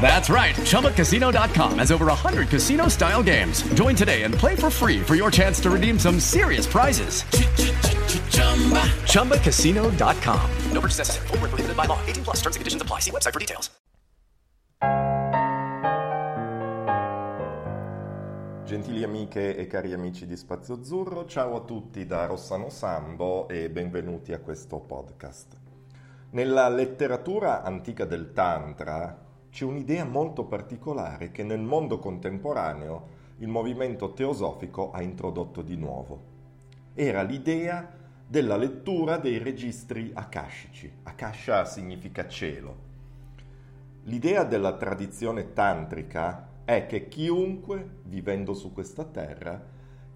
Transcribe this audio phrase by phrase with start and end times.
[0.00, 0.56] That's right.
[0.56, 3.62] ChumbaCasino.com has over 100 casino style games.
[3.74, 7.22] Join today and play for free for your chance to redeem some serious prizes.
[9.06, 10.50] ChumbaCasino.com.
[10.72, 11.28] No purchase necessary.
[11.28, 12.00] Where prohibited by law.
[12.06, 13.00] 18 plus terms and conditions apply.
[13.00, 13.70] See website for details.
[18.64, 23.68] Gentili amiche e cari amici di Spazio Azzurro, ciao a tutti da Rossano Sambo e
[23.68, 25.58] benvenuti a questo podcast.
[26.30, 34.14] Nella letteratura antica del Tantra c'è un'idea molto particolare che nel mondo contemporaneo il movimento
[34.14, 36.30] teosofico ha introdotto di nuovo.
[36.94, 37.86] Era l'idea
[38.26, 40.90] della lettura dei registri akashici.
[41.02, 42.90] Akasha significa cielo.
[44.04, 49.62] L'idea della tradizione tantrica è che chiunque, vivendo su questa terra,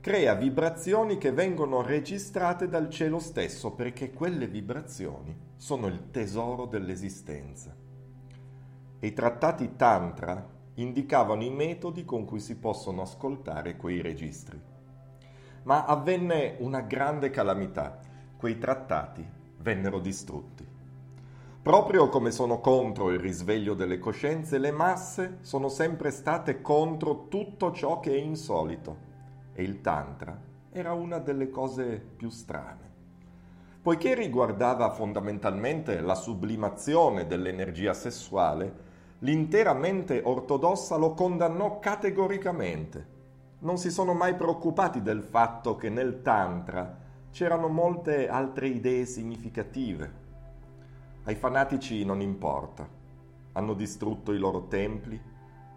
[0.01, 7.85] crea vibrazioni che vengono registrate dal cielo stesso perché quelle vibrazioni sono il tesoro dell'esistenza.
[9.07, 14.61] E i trattati tantra indicavano i metodi con cui si possono ascoltare quei registri.
[15.63, 18.01] Ma avvenne una grande calamità
[18.37, 19.25] quei trattati
[19.59, 20.67] vennero distrutti.
[21.63, 27.71] Proprio come sono contro il risveglio delle coscienze, le masse sono sempre state contro tutto
[27.71, 28.97] ciò che è insolito
[29.53, 30.37] e il Tantra
[30.73, 32.91] era una delle cose più strane.
[33.83, 38.86] Poiché riguardava fondamentalmente la sublimazione dell'energia sessuale,
[39.21, 43.15] l'intera mente ortodossa lo condannò categoricamente.
[43.61, 50.25] Non si sono mai preoccupati del fatto che nel Tantra c'erano molte altre idee significative.
[51.25, 52.87] Ai fanatici non importa.
[53.53, 55.19] Hanno distrutto i loro templi,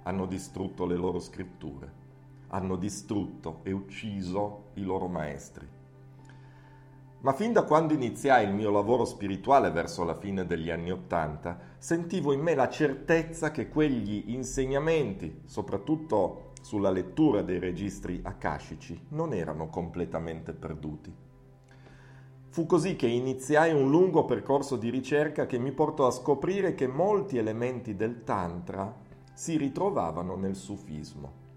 [0.04, 1.92] hanno distrutto le loro scritture,
[2.50, 5.79] hanno distrutto e ucciso i loro maestri.
[7.22, 11.60] Ma fin da quando iniziai il mio lavoro spirituale verso la fine degli anni Ottanta,
[11.78, 19.34] sentivo in me la certezza che quegli insegnamenti, soprattutto sulla lettura dei registri akashici, non
[19.34, 21.14] erano completamente perduti.
[22.52, 26.88] Fu così che iniziai un lungo percorso di ricerca che mi portò a scoprire che
[26.88, 28.96] molti elementi del Tantra
[29.34, 31.49] si ritrovavano nel sufismo.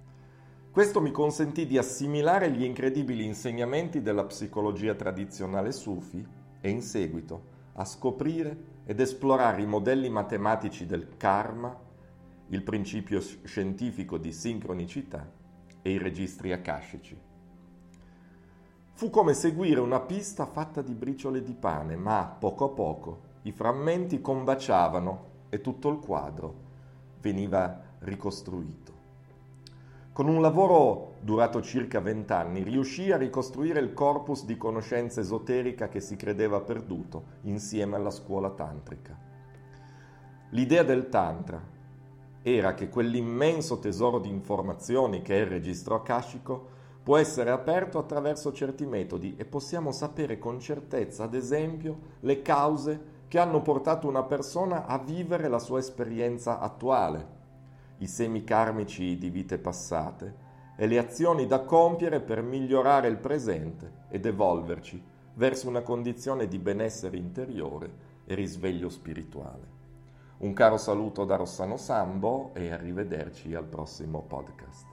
[0.72, 6.26] Questo mi consentì di assimilare gli incredibili insegnamenti della psicologia tradizionale sufi
[6.62, 7.42] e in seguito
[7.74, 11.78] a scoprire ed esplorare i modelli matematici del karma,
[12.48, 15.30] il principio scientifico di sincronicità
[15.82, 17.20] e i registri akashici.
[18.94, 23.52] Fu come seguire una pista fatta di briciole di pane, ma poco a poco i
[23.52, 26.54] frammenti combaciavano e tutto il quadro
[27.20, 29.01] veniva ricostruito.
[30.12, 36.00] Con un lavoro durato circa vent'anni riuscì a ricostruire il corpus di conoscenza esoterica che
[36.00, 39.18] si credeva perduto insieme alla scuola tantrica.
[40.50, 41.58] L'idea del Tantra
[42.42, 46.68] era che quell'immenso tesoro di informazioni che è il registro akashico
[47.02, 53.00] può essere aperto attraverso certi metodi e possiamo sapere con certezza, ad esempio, le cause
[53.28, 57.40] che hanno portato una persona a vivere la sua esperienza attuale,
[58.02, 64.06] i semi karmici di vite passate e le azioni da compiere per migliorare il presente
[64.08, 65.00] ed evolverci
[65.34, 69.80] verso una condizione di benessere interiore e risveglio spirituale.
[70.38, 74.91] Un caro saluto da Rossano Sambo e arrivederci al prossimo podcast.